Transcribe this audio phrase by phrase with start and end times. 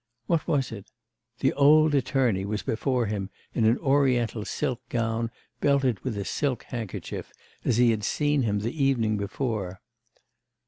[0.25, 0.91] What was it?
[1.41, 6.63] the old attorney was before him in an Oriental silk gown belted with a silk
[6.63, 7.31] handkerchief,
[7.63, 9.79] as he had seen him the evening before....